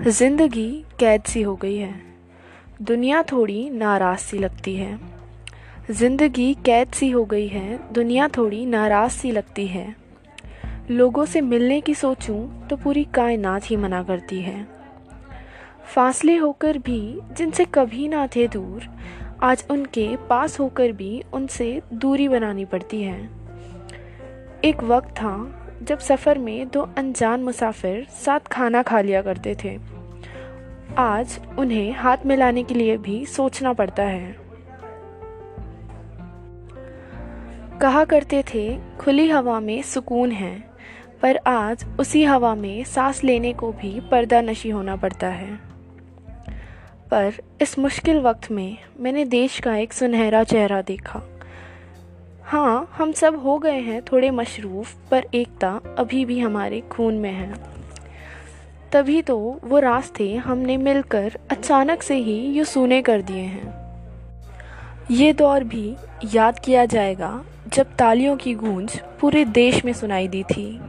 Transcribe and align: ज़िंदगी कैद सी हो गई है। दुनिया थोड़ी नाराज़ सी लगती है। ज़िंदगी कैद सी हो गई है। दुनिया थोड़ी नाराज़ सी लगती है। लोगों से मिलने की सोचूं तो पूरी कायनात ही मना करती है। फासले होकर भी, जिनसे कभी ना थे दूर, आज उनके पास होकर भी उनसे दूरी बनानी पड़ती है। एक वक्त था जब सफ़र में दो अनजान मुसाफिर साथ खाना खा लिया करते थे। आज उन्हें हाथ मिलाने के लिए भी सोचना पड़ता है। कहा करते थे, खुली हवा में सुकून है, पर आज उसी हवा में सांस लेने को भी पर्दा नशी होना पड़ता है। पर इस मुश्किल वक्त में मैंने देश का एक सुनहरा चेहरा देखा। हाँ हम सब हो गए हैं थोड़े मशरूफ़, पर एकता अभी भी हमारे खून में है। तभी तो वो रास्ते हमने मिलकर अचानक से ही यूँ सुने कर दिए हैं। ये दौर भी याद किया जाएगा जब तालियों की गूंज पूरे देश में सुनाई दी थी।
ज़िंदगी 0.00 0.84
कैद 1.00 1.22
सी 1.22 1.42
हो 1.42 1.54
गई 1.56 1.76
है। 1.76 1.94
दुनिया 2.82 3.22
थोड़ी 3.22 3.70
नाराज़ 3.70 4.18
सी 4.18 4.38
लगती 4.38 4.74
है। 4.76 4.98
ज़िंदगी 5.90 6.54
कैद 6.54 6.88
सी 6.88 7.10
हो 7.10 7.24
गई 7.24 7.46
है। 7.46 7.92
दुनिया 7.92 8.28
थोड़ी 8.28 8.66
नाराज़ 8.66 9.12
सी 9.12 9.30
लगती 9.30 9.66
है। 9.66 9.96
लोगों 10.90 11.24
से 11.24 11.40
मिलने 11.40 11.80
की 11.80 11.94
सोचूं 11.94 12.68
तो 12.68 12.76
पूरी 12.76 13.04
कायनात 13.04 13.70
ही 13.70 13.76
मना 13.76 14.02
करती 14.02 14.40
है। 14.40 14.66
फासले 15.94 16.36
होकर 16.36 16.78
भी, 16.78 17.18
जिनसे 17.32 17.64
कभी 17.64 18.08
ना 18.08 18.26
थे 18.26 18.48
दूर, 18.48 18.82
आज 19.42 19.64
उनके 19.70 20.16
पास 20.16 20.60
होकर 20.60 20.92
भी 20.92 21.22
उनसे 21.32 21.82
दूरी 21.94 22.28
बनानी 22.28 22.64
पड़ती 22.64 23.02
है। 23.02 23.30
एक 24.64 24.82
वक्त 24.82 25.08
था 25.08 25.36
जब 25.82 25.98
सफ़र 25.98 26.38
में 26.38 26.68
दो 26.68 26.88
अनजान 26.98 27.42
मुसाफिर 27.42 28.06
साथ 28.10 28.40
खाना 28.40 28.82
खा 28.82 29.00
लिया 29.00 29.22
करते 29.22 29.56
थे। 29.64 29.78
आज 30.98 31.40
उन्हें 31.58 31.92
हाथ 31.92 32.16
मिलाने 32.26 32.62
के 32.62 32.74
लिए 32.74 32.96
भी 32.96 33.26
सोचना 33.26 33.72
पड़ता 33.72 34.02
है। 34.02 34.36
कहा 37.80 38.04
करते 38.04 38.44
थे, 38.54 38.78
खुली 38.98 39.28
हवा 39.28 39.60
में 39.60 39.82
सुकून 39.82 40.30
है, 40.30 40.62
पर 41.22 41.36
आज 41.36 41.84
उसी 42.00 42.24
हवा 42.24 42.54
में 42.54 42.84
सांस 42.84 43.24
लेने 43.24 43.52
को 43.52 43.72
भी 43.72 44.00
पर्दा 44.00 44.40
नशी 44.40 44.70
होना 44.70 44.96
पड़ता 44.96 45.26
है। 45.26 45.60
पर 47.10 47.32
इस 47.60 47.78
मुश्किल 47.78 48.20
वक्त 48.20 48.50
में 48.50 48.78
मैंने 49.00 49.24
देश 49.24 49.60
का 49.60 49.76
एक 49.76 49.92
सुनहरा 49.92 50.44
चेहरा 50.44 50.82
देखा। 50.82 51.35
हाँ 52.46 52.90
हम 52.92 53.12
सब 53.12 53.36
हो 53.36 53.58
गए 53.58 53.78
हैं 53.80 54.02
थोड़े 54.02 54.30
मशरूफ़, 54.30 54.94
पर 55.10 55.26
एकता 55.34 55.80
अभी 55.98 56.24
भी 56.24 56.38
हमारे 56.38 56.80
खून 56.80 57.14
में 57.14 57.32
है। 57.32 57.54
तभी 58.92 59.22
तो 59.22 59.60
वो 59.64 59.78
रास्ते 59.78 60.34
हमने 60.34 60.76
मिलकर 60.76 61.38
अचानक 61.50 62.02
से 62.02 62.16
ही 62.16 62.46
यूँ 62.46 62.64
सुने 62.64 63.02
कर 63.02 63.22
दिए 63.22 63.42
हैं। 63.42 63.74
ये 65.10 65.32
दौर 65.32 65.64
भी 65.64 65.96
याद 66.34 66.58
किया 66.58 66.84
जाएगा 66.84 67.44
जब 67.74 67.96
तालियों 67.96 68.36
की 68.36 68.54
गूंज 68.54 69.00
पूरे 69.20 69.44
देश 69.44 69.84
में 69.84 69.92
सुनाई 69.92 70.28
दी 70.28 70.42
थी। 70.42 70.80